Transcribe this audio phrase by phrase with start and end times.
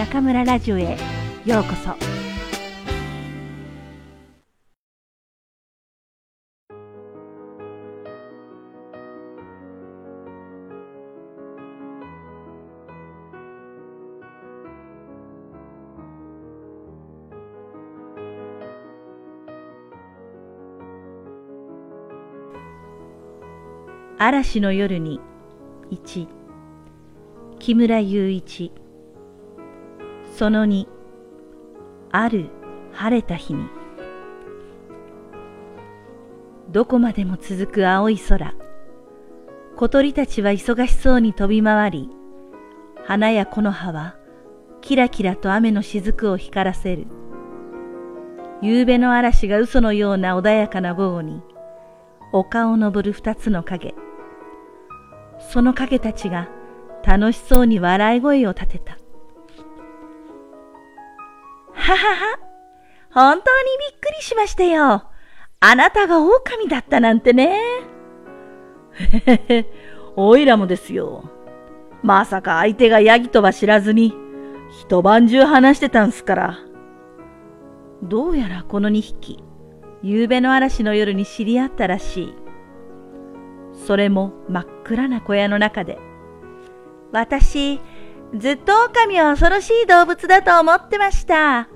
[0.00, 0.96] 中村ラジオへ
[1.44, 1.94] ようこそ。
[24.16, 25.20] 嵐の夜に
[25.90, 26.26] 1
[27.58, 28.72] 木村雄一。
[30.40, 30.86] その2
[32.12, 32.46] ある
[32.92, 33.68] 晴れた日に。
[36.70, 38.54] どこまでも続く青い空。
[39.76, 42.08] 小鳥たちは忙しそうに飛び回り
[43.04, 44.16] 花や木の葉は
[44.80, 47.06] キラキラと雨の雫を光らせる。
[48.62, 51.42] 夕べの嵐が嘘のような穏やかな午後に
[52.32, 53.94] 丘を登る二つの影。
[55.38, 56.48] その影たちが
[57.04, 58.99] 楽しそうに笑い声を立てた。
[61.90, 62.38] ははは、
[63.12, 65.04] 本当にびっくりしましたよ。
[65.60, 67.58] あなたが狼だったなんてね。
[68.92, 69.66] へへへ、
[70.16, 71.24] おいらもですよ。
[72.02, 74.14] まさか相手がヤギとは知らずに、
[74.82, 76.58] 一晩中話してたんすから。
[78.02, 79.42] どうやらこの二匹、
[80.02, 82.34] 夕べの嵐の夜に知り合ったらしい。
[83.86, 85.98] それも真っ暗な小屋の中で。
[87.12, 87.80] 私、
[88.34, 91.68] ずっと狼は恐ろしい動物だと思ってました。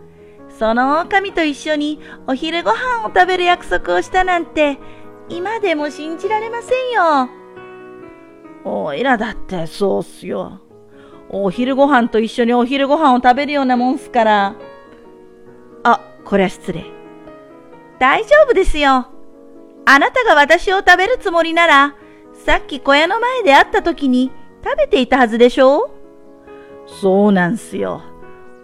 [0.59, 4.79] その狼と一緒にお昼ご飯を食べる約束をしたなんて、
[5.29, 7.29] 今でも信じられませんよ。
[8.65, 10.61] おいらだってそうっすよ。
[11.29, 14.55] お昼ご飯と一緒にお昼ご飯を食べるようなもんすから。
[15.83, 16.85] あ、こりゃ失礼。
[17.99, 19.09] 大丈夫ですよ。
[19.87, 21.97] あなたが私を食べるつもりなら、
[22.47, 24.31] さっき小屋の前で会った時に
[24.65, 25.91] 食べていたはずでしょう
[26.87, 28.03] そうなんすよ。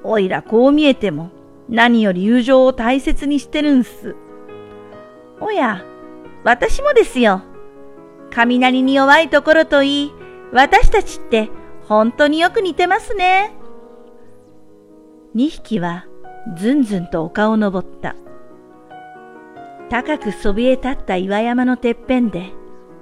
[0.02, 1.30] おいらこう見えても
[1.70, 4.16] 何より友情を大切にしてるんす。
[5.40, 5.84] おや、
[6.42, 7.42] 私もですよ。
[8.30, 10.12] 雷に弱いところといい、
[10.52, 11.48] 私たちって
[11.86, 13.54] 本当によく似てますね。
[15.32, 16.06] 二匹は
[16.56, 18.16] ずんずんと丘を登った。
[19.90, 22.50] 高くそびえ立った岩山のてっぺんで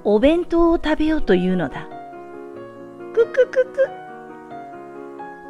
[0.04, 1.88] お弁当を食べようというのだ。
[3.14, 3.88] くくくく。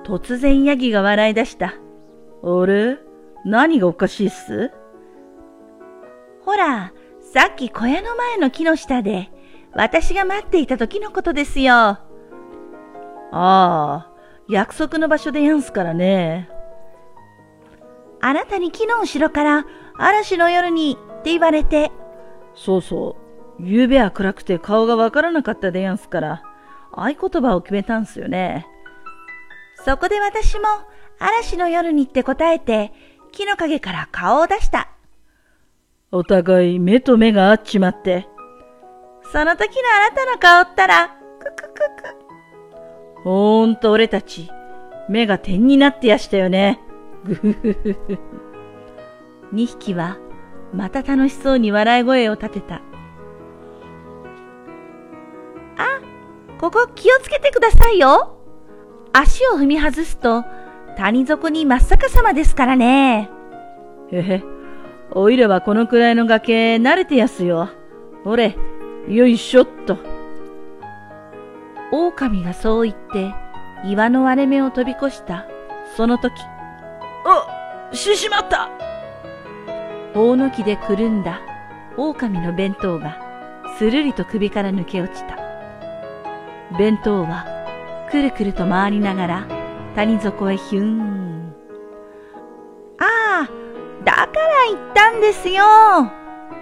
[0.05, 1.75] 突然ヤギが笑い出した。
[2.45, 3.08] あれ？
[3.45, 4.73] 何がおかしいっす？
[6.45, 6.93] ほら、
[7.33, 9.31] さっき小屋の前の木の下で
[9.75, 11.75] 私が待っていた時のことですよ。
[11.75, 11.99] あ
[13.31, 14.13] あ、
[14.49, 16.49] 約束の場所でやんすからね。
[18.21, 19.67] あなたに木の後ろから
[19.99, 21.93] 嵐の夜にって言われて。
[22.55, 23.17] そうそ
[23.61, 23.63] う。
[23.63, 26.43] 夕べは暗くて顔がわからなかったでやんすから、
[26.93, 28.67] 合言葉を決めたんすよね。
[29.85, 30.65] そこで私も
[31.19, 32.93] 嵐の夜にって答えて、
[33.29, 34.89] 木の陰から顔を出した。
[36.11, 38.27] お互い目と目が合っちまって。
[39.33, 43.23] その時のあなたの顔ったら、くくくく。
[43.25, 44.51] ほんと俺たち、
[45.09, 46.81] 目が点になってやしたよね。
[47.25, 48.19] ぐふふふふ。
[49.53, 50.19] 二匹は
[50.73, 52.77] また楽しそうに笑い声を立てた。
[55.77, 56.01] あ、
[56.59, 58.35] ここ気をつけてくださいよ。
[59.13, 60.45] 足を踏み外すと
[60.99, 63.31] 谷底に真っ逆さまですからね。
[64.11, 64.43] へへ、
[65.13, 67.71] おいらはこのくらいの崖慣れてやすよ。
[68.25, 68.57] ほれ、
[69.09, 69.97] よいしょっと。
[71.93, 73.33] 狼がそう言って
[73.85, 75.47] 岩の割れ目を飛び越した
[75.97, 76.35] その時。
[77.25, 78.69] あ、ししまった
[80.15, 81.41] 大の木でくるんだ
[81.97, 83.19] 狼の弁当が
[83.79, 85.39] するりと首から抜け落ちた。
[86.77, 87.47] 弁当は
[88.11, 89.58] くるくると回りながら
[89.99, 91.55] 谷底へヒューン。
[93.01, 93.49] ああ、
[94.05, 94.29] だから
[94.69, 95.65] 言ったんですよ。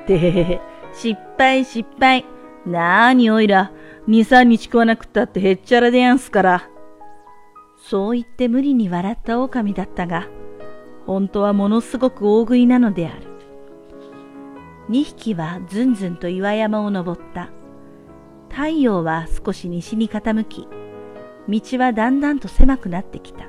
[0.06, 0.60] てへへ、
[0.94, 2.24] 失敗失敗。
[2.64, 3.72] なーにおいら、
[4.06, 6.70] 二三日食わなくったってへっちゃらでやんすから。
[7.76, 10.28] そう言って無理に笑った狼だったが、
[11.04, 13.26] 本当はものすごく大食いなのである。
[14.88, 17.50] 二匹はずんずんと岩山を登った。
[18.48, 20.66] 太陽は少し西に傾き、
[21.48, 23.44] 道はだんだんと狭くなってきた。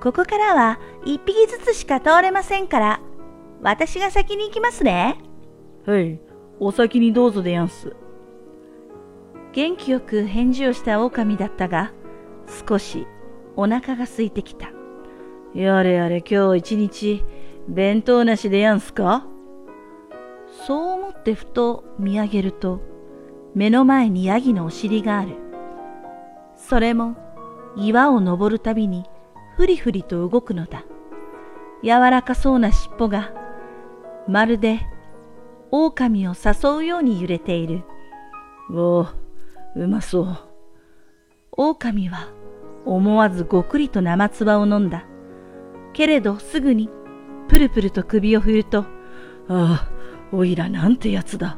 [0.00, 3.00] ここからは一匹ずつしか通れませんから、
[3.62, 5.18] 私が先に行きますね。
[5.86, 6.20] はい、
[6.60, 7.96] お先にどうぞでやんす。
[9.52, 11.92] 元気よく返事をした狼だったが、
[12.68, 13.06] 少し
[13.56, 14.70] お腹が空いてきた。
[15.54, 17.24] やれやれ今日一日、
[17.66, 19.26] 弁当なしでやんすか？
[20.66, 22.80] そう思ってふと見上げると、
[23.54, 25.36] 目の前にヤギのお尻がある。
[26.56, 27.16] それも、
[27.76, 29.04] 岩を登るたびに
[29.56, 30.84] ふりふりと動くのだ。
[31.82, 33.32] 柔らかそうな尻尾が、
[34.26, 34.80] まるで
[35.70, 37.84] 狼を誘うように揺れている。
[38.70, 39.06] おお、
[39.76, 40.36] うまそう。
[41.52, 42.28] 狼は
[42.84, 45.04] 思わずごくりと生唾を飲んだ。
[45.92, 46.90] けれどすぐに
[47.48, 48.80] プルプルと首を振ると、
[49.48, 49.90] ああ、
[50.32, 51.56] おいらなんてやつだ。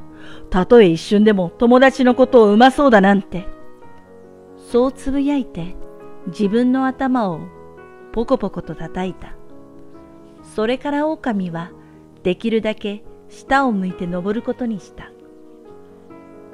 [0.50, 3.57] たとえ一瞬でも友達のことをうまそうだなんて。
[4.70, 5.76] そうつぶやいて
[6.26, 7.40] 自分の頭を
[8.12, 9.32] ポコポコと叩いた。
[10.42, 11.70] それから狼は
[12.22, 15.10] できるだけ下を向いて登ることにした。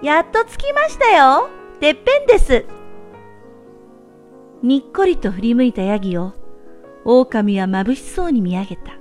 [0.01, 1.49] やっと着きましたよ。
[1.81, 2.65] てっぺんです。
[4.63, 6.35] にっこりと振り向いたヤギを
[7.05, 8.93] 狼は眩しそうに見上げた。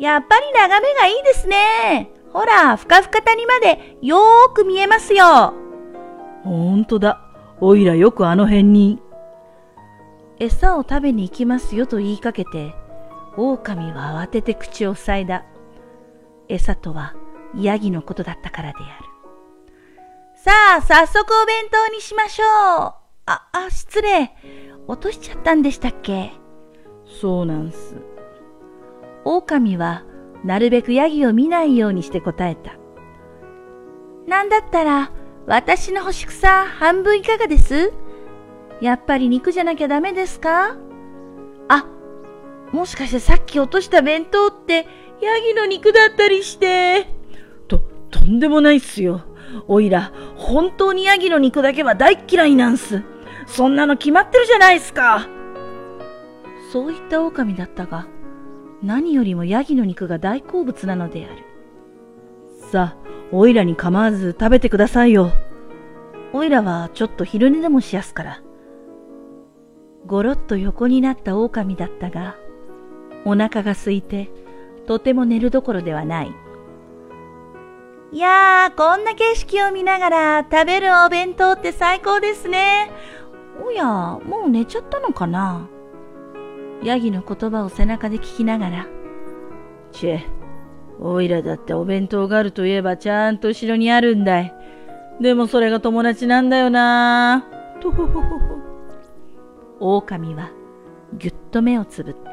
[0.00, 2.10] やっぱり眺めがいいですね。
[2.32, 5.54] ほら、ふかふか谷までよーく見えますよ。
[6.42, 7.23] ほんとだ。
[7.60, 9.00] おいらよくあの辺に。
[10.38, 12.74] 餌を食べに行きますよと言いかけて、
[13.36, 15.44] 狼は慌てて口を塞いだ。
[16.48, 17.14] 餌とは
[17.56, 19.04] ヤギのことだったからである。
[20.36, 22.46] さあ、早速お弁当にしましょう。
[23.26, 24.34] あ、あ、失礼。
[24.86, 26.32] 落としちゃったんでしたっけ？
[27.06, 27.96] そうなんす。
[29.24, 30.04] 狼は
[30.44, 32.72] なるべくヤギを見ないようにして答えた。
[34.26, 35.10] なんだったら、
[35.46, 37.92] 私の干し草半分いかがです？
[38.80, 40.76] やっぱり肉じゃなきゃダメですか？
[41.68, 41.86] あ、
[42.72, 44.86] もしかしてさっき落とした弁当って
[45.20, 47.06] ヤギの肉だったりして。
[47.68, 47.80] と、
[48.10, 49.22] とんでもないっすよ。
[49.68, 53.02] おいら、本当にヤギの肉だけは大嫌いなんす。
[53.46, 55.28] そんなの決まってるじゃないっすか。
[56.72, 58.08] そういった狼だったが、
[58.82, 61.44] 何よりもヤギの肉が大好物なのである。
[62.72, 65.32] さあ、おいらに構わず食べてくださいよ。
[66.32, 68.42] おいらはちょっと昼寝でもしやすから。
[70.06, 72.36] ごろっと横になった狼だったが、
[73.24, 74.30] お腹が空いて、
[74.86, 76.32] とても寝るどころではない。
[78.12, 82.92] いやー、こんな景色を見ながら食べるお弁当って最高ですね。
[83.66, 85.68] おや、もう寝ちゃったのかな？
[86.82, 88.86] ヤギの言葉を背中で聞きながら、
[89.90, 90.20] チェ、
[91.00, 94.54] おいらだってお弁当があるといえばちゃんと後ろにあるんだい。
[95.20, 97.46] でもそれが友達なんだよな
[97.80, 98.38] とほほほほ。
[99.80, 100.50] 狼は
[101.18, 102.30] ぎゅっと目をつぶった。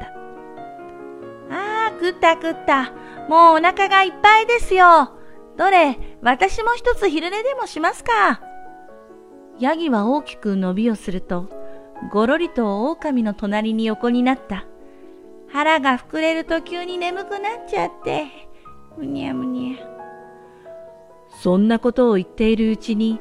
[1.54, 2.92] ああ、食った食った。
[3.28, 5.12] もうお腹がいっぱいですよ。
[5.56, 8.40] どれ、私も一つ昼寝でもしますか。
[9.58, 11.48] ヤギは大きく伸びをすると、
[12.10, 14.64] ごろりと狼の隣に横になった。
[15.48, 18.26] 腹が膨れると急に眠くなっちゃって、
[18.96, 19.92] むにゃむにゃ。
[21.40, 23.20] そんなことを言っているうちに、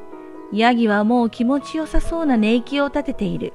[0.53, 3.53] ヤギはもう気持ちよさそうな寝息を立てている。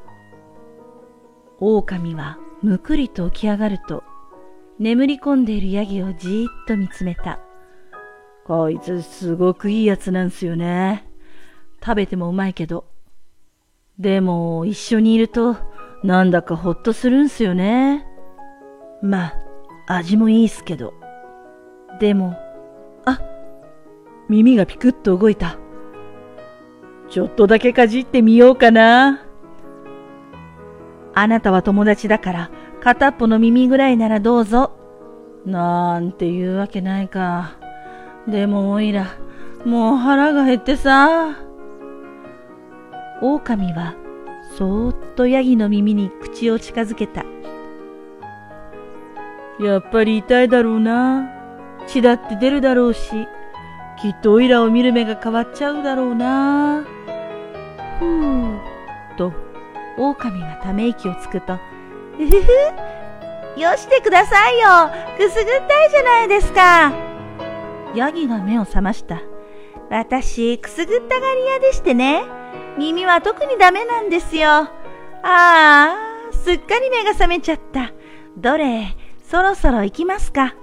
[1.59, 4.03] 狼はむくりと起き上がると、
[4.79, 7.41] 眠り込んでいるヤギをじーっと見つめた。
[8.47, 11.09] こいつすごくいいやつなんすよね。
[11.85, 12.87] 食べてもうまいけど、
[13.99, 15.57] でも、一緒にいると、
[16.03, 18.07] なんだかほっとするんすよね。
[19.03, 19.33] ま
[19.87, 20.93] あ、味もいいっすけど。
[22.01, 22.37] でも、
[23.05, 23.21] あ、
[24.29, 25.59] 耳がピクッと動いた。
[27.09, 29.23] ちょっとだけかじってみようかな。
[31.15, 32.51] あなたは友達だから、
[32.81, 34.73] 片っぽの耳ぐらいならどうぞ。
[35.47, 37.57] なんて言うわけないか。
[38.27, 39.07] でもおいら、
[39.65, 41.37] もう腹が減ってさ。
[43.23, 43.95] 狼は
[44.59, 47.25] そーっとヤギの耳に口を近づけた。
[49.61, 51.36] やっぱり痛いだろうな。
[51.87, 53.29] 血だって出るだろうし、
[54.01, 56.85] きっとオイラを見る目が変わっちゃうだろうな。
[57.99, 58.59] ふぅ、
[59.17, 59.33] と、
[59.97, 61.57] 狼がため息をつくと、
[62.17, 62.43] ふふ
[63.55, 64.91] ふ、よしてくださいよ。
[65.17, 66.93] くすぐったいじゃないですか。
[67.95, 69.23] ヤギが目を覚ました。
[69.89, 72.25] 私、くすぐったがり屋でしてね。
[72.77, 74.49] 耳は特にダメなんですよ。
[74.49, 74.69] あ
[75.23, 75.97] あ、
[76.33, 77.93] すっかり目が覚めちゃった。
[78.37, 80.55] どれ、そろそろ行きますか。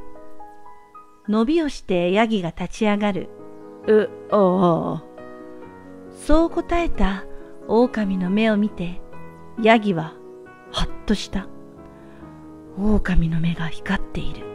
[1.28, 3.30] 伸びをしてヤギが立ち上がる。
[3.88, 5.04] う、ああ。
[6.26, 7.26] そう答えた
[7.68, 9.02] 狼の目を見て、
[9.62, 10.14] ヤギは
[10.72, 11.48] はっとした。
[12.78, 14.46] 狼の目が光っている。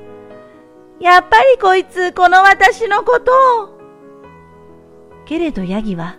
[1.01, 3.33] やっぱりこいつ、この私のこと
[3.63, 3.79] を。
[5.25, 6.17] けれどヤギは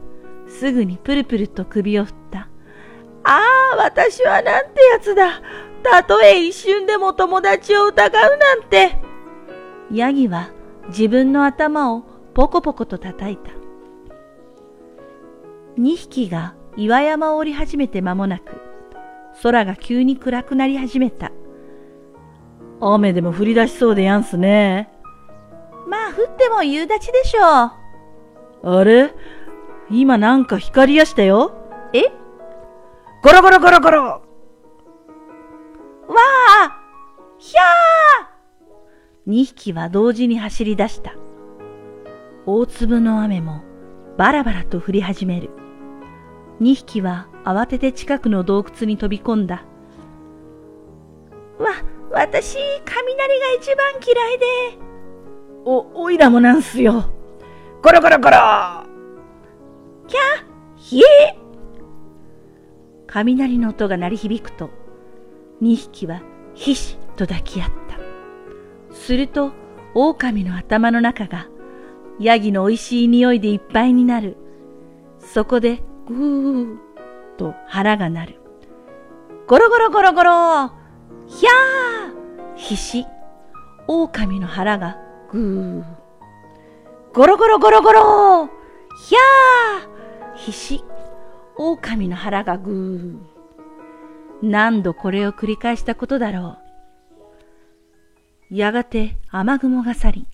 [0.47, 2.49] すぐにプルプルと首を振った。
[3.23, 3.41] あ
[3.73, 5.41] あ、私はなんてやつだ。
[5.83, 9.08] たとえ一瞬でも友達を疑うなんて。
[9.91, 10.49] ヤギは
[10.89, 12.03] 自分の頭を
[12.33, 13.51] ポコポコと叩いた。
[15.77, 18.61] 二匹が岩山を降り始めて間もなく、
[19.41, 21.31] 空が急に暗くなり始めた。
[22.81, 24.91] 雨でも降り出しそうでやんすね。
[25.87, 27.71] まあ降っても夕立ちでしょう。
[28.63, 29.13] あれ？
[29.89, 31.51] 今なんか光りやしたよ。
[31.93, 32.03] え？
[33.23, 34.21] ゴロゴロゴロゴロわ
[36.65, 36.79] あ
[37.37, 37.65] ひゃー
[39.29, 41.13] !2 匹は同時に走り出した。
[42.45, 43.61] 大粒の雨も
[44.17, 45.49] バラバラと降り始める。
[46.61, 49.63] 2匹は慌てて近くの洞窟に飛び込んだ。
[51.59, 51.69] わ、
[52.11, 54.45] 私、雷が一番嫌いで。
[55.63, 57.05] お、おいらもなんすよ。
[57.81, 58.37] ゴロゴロゴロ
[60.07, 60.19] キャ
[60.75, 61.37] ひえ
[63.07, 64.69] 雷の音が鳴り響くと、
[65.61, 66.21] 2匹は
[66.55, 67.78] ひしと抱き合った。
[68.91, 69.51] すると、
[69.93, 71.47] 狼の頭の中が、
[72.19, 74.37] ヤギの美味しい匂いでいっぱいになる。
[75.19, 76.77] そこで、ぐー
[77.37, 78.41] と腹が鳴る。
[79.47, 80.71] ゴロゴロゴロゴロ
[81.27, 83.05] ひゃーひし。
[83.87, 84.97] 狼の腹が
[85.31, 85.83] ぐー。
[87.13, 88.49] ゴロゴロゴロゴロ
[89.07, 90.83] ひゃーひし。
[91.57, 93.39] 狼の腹がぐー。
[94.41, 96.68] 何度これを繰り返したことだろう。
[98.51, 100.27] やがて雨雲が去り、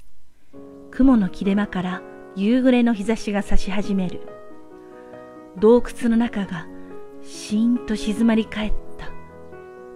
[0.89, 2.01] 雲の切れ間から
[2.37, 4.21] 夕暮れの日差しが差し始める。
[5.59, 6.65] 洞窟の中が
[7.21, 9.09] しーんと静まり返った。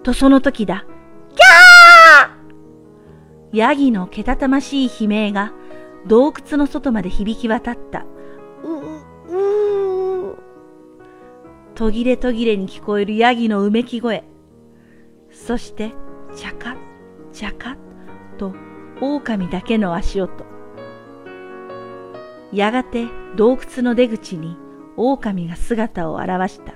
[0.04, 0.86] とその時だ。
[1.30, 5.54] キャーヤギのけたたましい悲鳴が
[6.06, 8.06] 洞窟の外まで響き渡った。
[8.66, 8.68] う、
[9.30, 10.36] う、う
[11.74, 14.26] 途切れ途切れに聞こえるヤギのうめき声。
[15.32, 15.94] そして、
[16.36, 16.78] チャカッ、
[17.32, 17.89] チャカッ
[18.40, 18.54] と
[19.02, 20.46] 狼だけの足音。
[22.52, 23.06] やがて
[23.36, 24.58] 洞窟の出口に
[24.98, 26.74] 狼が姿を現した。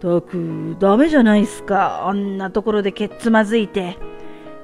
[0.00, 2.08] たく、ダメじゃないっすか。
[2.08, 3.98] あんなところでけっつまずいて。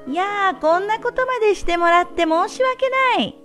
[0.07, 3.35] いやあ、こんなことまでしてもらって申し訳ない。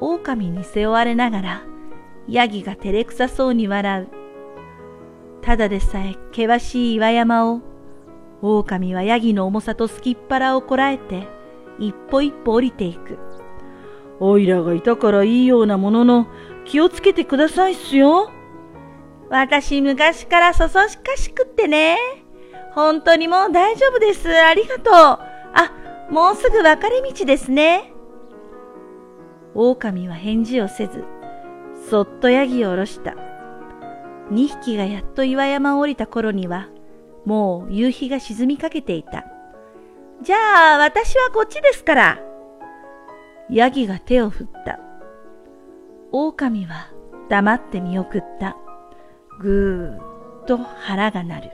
[0.00, 1.62] 狼に背負われながら、
[2.28, 4.08] ヤギが照れくさそうに笑う。
[5.42, 7.60] ただでさえ険しい岩山を、
[8.42, 11.26] 狼はヤギの重さとすきっ腹をこらえて、
[11.78, 13.18] 一歩一歩降りていく。
[14.20, 16.26] おいらがいたからいいようなものの、
[16.64, 18.30] 気をつけてくださいっすよ。
[19.30, 21.98] 私昔からそそしかしくってね。
[22.74, 24.28] 本当にもう大丈夫です。
[24.28, 24.94] ありがとう。
[24.94, 25.72] あ、
[26.10, 27.92] もうすぐ分かれ道ですね。
[29.54, 31.04] 狼は返事をせず、
[31.90, 33.14] そっとヤギを下ろした。
[34.30, 36.68] 二匹がやっと岩山を降りた頃には、
[37.28, 39.26] もう夕日が沈みかけていた。
[40.22, 42.18] じゃあ、私はこっちですから。
[43.50, 44.80] ヤギが手を振った。
[46.10, 46.90] 狼は
[47.28, 48.56] 黙って見送った。
[49.40, 51.50] ぐーっと腹が鳴る。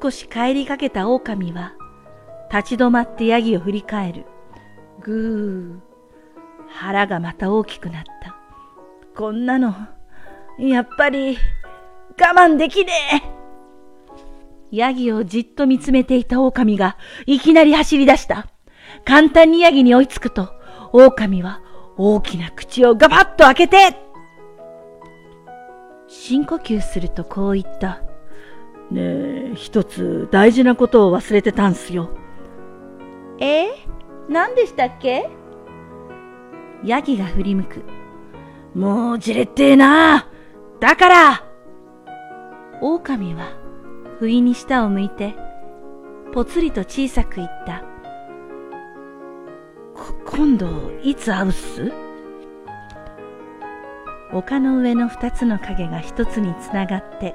[0.00, 1.74] 少し帰りかけた狼は
[2.50, 4.24] 立ち止まってヤギを振り返る。
[5.02, 6.68] ぐー。
[6.70, 8.34] 腹がまた大きくなった。
[9.14, 9.74] こんなの、
[10.58, 11.36] やっぱり
[12.18, 12.92] 我慢できね
[13.28, 13.31] え。
[14.72, 18.48] ヤギをじっと見つめていた狼がいきなり走り出した。
[19.04, 20.48] 簡単にヤギに追いつくと、
[20.92, 21.60] 狼は
[21.98, 23.76] 大きな口をガバッと開けて、
[26.08, 28.00] 深呼吸するとこう言った。
[28.90, 32.08] ねえ、一つ大事なことを忘れてたんすよ。
[33.40, 33.68] えー、
[34.30, 35.28] 何でしたっけ？
[36.82, 37.84] ヤギが振り向く。
[38.74, 40.26] もうじれってえな
[40.80, 41.44] だから
[42.80, 43.61] 狼は
[44.22, 45.34] 不意に下を向いて、
[46.32, 47.82] ぽつりと小さく言った。
[50.24, 50.68] 今度、
[51.02, 51.92] いつ会うっす？
[54.32, 57.34] 丘の上の二つの影が一つにつながって、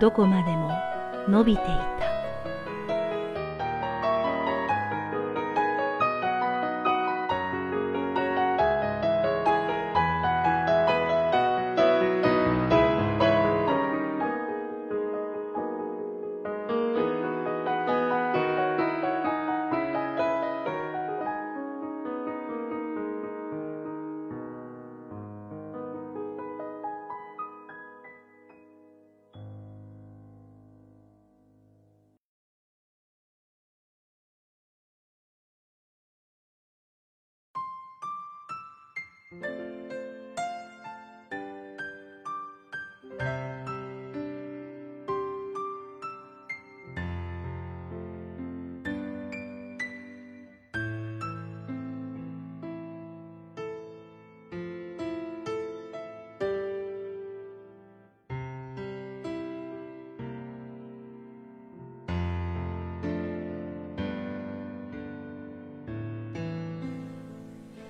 [0.00, 0.70] どこまでも
[1.28, 2.17] 伸びていた。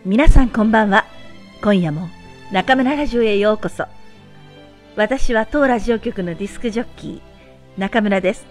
[0.08, 1.04] 皆さんこんばんは。
[1.62, 2.08] 今夜も
[2.50, 3.84] 中村ラジオへようこそ。
[4.96, 8.46] 私は当ラジオ局のディスクジョッキー、中村です。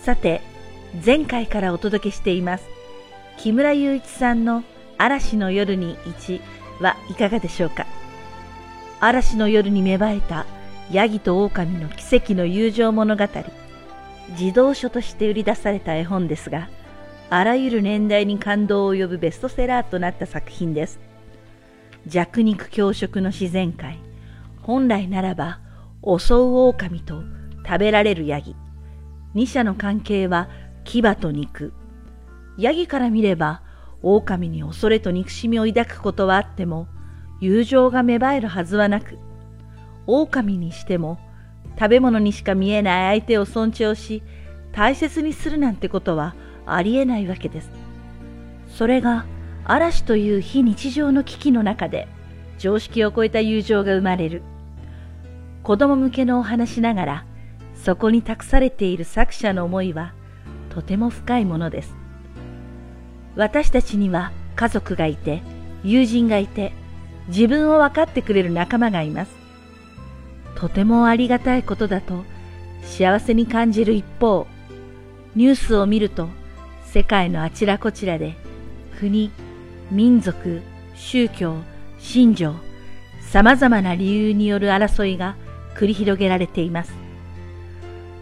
[0.00, 0.40] さて、
[1.04, 2.64] 前回からお届けしています、
[3.36, 4.64] 木村雄一さんの
[4.96, 6.40] 嵐の夜に一
[6.80, 7.86] はいかがでしょうか。
[8.98, 10.46] 嵐の夜に芽生えた
[10.90, 13.28] ヤギと狼の奇跡の友情物語、
[14.36, 16.70] 児童書として売り出された絵本ですが、
[17.32, 20.98] あらゆる年代に感動を呼ぶベストセラーとなった作品です。
[22.08, 24.00] 弱肉強食の自然界。
[24.62, 25.60] 本来ならば、
[26.04, 27.22] 襲う狼と
[27.64, 28.56] 食べられるヤギ。
[29.32, 30.48] 二者の関係は
[30.82, 31.72] 牙と肉。
[32.58, 33.62] ヤギから見れば、
[34.02, 36.88] 狼に恐れと憎しみを抱くことはあっても、
[37.40, 39.18] 友情が芽生えるはずはなく、
[40.08, 41.20] 狼にしても、
[41.78, 44.24] 食べ物にしか見えない相手を尊重し、
[44.72, 46.34] 大切にするなんてことは
[46.66, 47.70] ありえないわけです。
[48.68, 49.24] それが
[49.64, 52.08] 嵐という非日常の危機の中で
[52.58, 54.42] 常識を超えた友情が生まれる。
[55.62, 57.24] 子供向けのお話ながら
[57.74, 60.14] そこに託されている作者の思いは
[60.70, 61.94] とても深いものです。
[63.36, 65.42] 私たちには家族がいて、
[65.82, 66.72] 友人がいて、
[67.28, 69.32] 自分を分かってくれる仲間がいます。
[70.56, 72.24] とてもありがたいことだと
[72.82, 74.46] 幸せに感じる一方、
[75.34, 76.28] ニュースを見ると
[76.92, 78.34] 世界のあちらこちらで
[78.98, 79.30] 国、
[79.92, 80.60] 民族、
[80.96, 81.54] 宗教、
[82.00, 82.56] 信条、
[83.20, 85.36] 様々な理由による争いが
[85.76, 86.92] 繰り広げられています。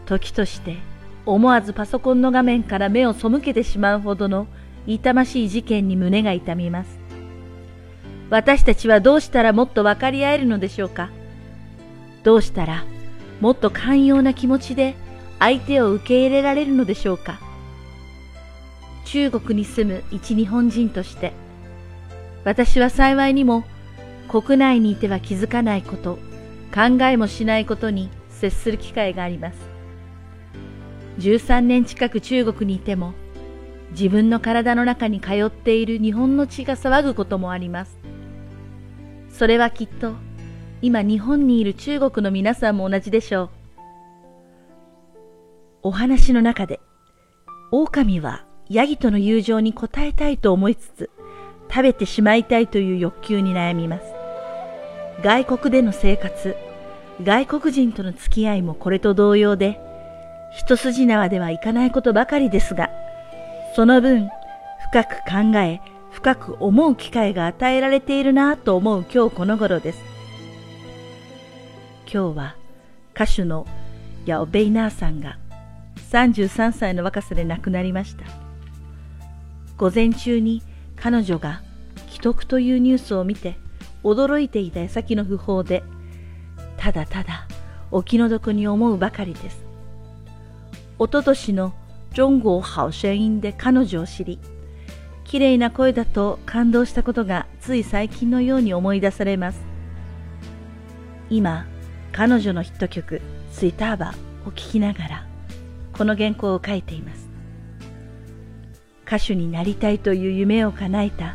[0.05, 0.77] 時として
[1.25, 4.47] 思わずパソコンの画面から目を背けてしまうほどの
[4.87, 6.99] 痛ましい事件に胸が痛みます。
[8.29, 11.09] 私たちはどうしたらもっと分かり合えるのでしょうか
[12.23, 12.85] どうしたら
[13.41, 14.95] もっと寛容な気持ちで
[15.39, 17.48] 相手を受け入れられるのでしょうか
[19.11, 21.33] 中国に住む一日本人として、
[22.45, 23.65] 私は幸いにも
[24.29, 26.19] 国内にいては気づかないこと、
[26.75, 29.59] 考えもしないことに接する機会があります。
[31.21, 33.15] 13年近く中国にいても、
[33.93, 37.99] 自分の体の中に通っている日本の血が騒ぐこともあります。
[39.31, 40.17] それはきっと、
[40.83, 43.51] 今日本にいる中国の皆さんも同じでしょう。
[45.85, 46.79] お話の中で、
[47.71, 51.11] 狼はヤギとの友情に応えたいと思いつつ、
[51.71, 54.05] 食べてしまいたいという欲求に悩みます。
[55.23, 56.55] 外国での生活、
[57.23, 59.81] 外国人との付き合いもこれと同様で、
[60.53, 62.91] 一筋縄ではいかないことばかりですが、
[63.75, 64.29] その分、
[64.91, 70.01] 深く考え、深く思う機会が与えられているなと思う今日この頃です。
[72.13, 72.57] 今日は
[73.15, 73.67] 歌手の
[74.25, 75.39] ヤオベイナーさんが
[76.11, 78.25] 33歳の若さで亡くなりました。
[79.79, 80.63] 午前中に
[80.97, 81.63] 彼女が
[82.09, 83.57] 既得というニュースを見て
[84.03, 85.85] 驚いていた矢先の訃報で、
[86.77, 87.47] ただただ
[87.91, 89.65] お気の毒に思うばかりです。
[90.99, 91.73] おととしの
[92.13, 94.41] 中国好声音で彼女を知り、
[95.25, 99.61] 綺麗な声だと感動したことがつい最近のように思い出されます。
[101.31, 101.67] 今、
[102.11, 103.21] 彼女のヒット曲、
[103.53, 105.27] スイターバーを聴きながら、
[105.93, 107.28] この原稿を書いています。
[109.09, 111.35] 歌手になりたいという夢を叶えた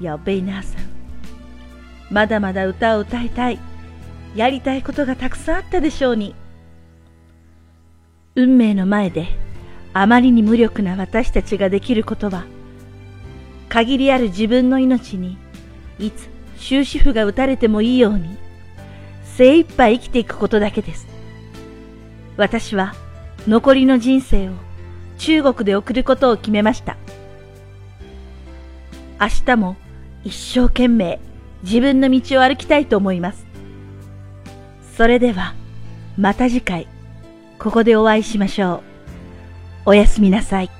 [0.00, 0.82] ヤベイナーさん。
[2.10, 3.60] まだまだ歌を歌いたい、
[4.34, 6.34] やりたいことがたくさんあったでしょうに。
[8.34, 9.28] 運命の前で
[9.92, 12.46] あまりに無力な私たちができることは、
[13.68, 15.38] 限りある自分の命に
[16.00, 18.36] いつ終止符が打たれてもいいように、
[19.36, 21.06] 精一杯生きていくことだけです。
[22.36, 22.92] 私は
[23.46, 24.52] 残りの人生を
[25.18, 26.96] 中国で送ることを決めました。
[29.20, 29.76] 明日も
[30.24, 31.20] 一生懸命
[31.62, 33.46] 自分の道を歩きたいと思います。
[34.96, 35.54] それでは、
[36.16, 36.86] また次回、
[37.58, 38.82] ここでお会いしましょ
[39.86, 39.90] う。
[39.90, 40.77] おやすみなさい。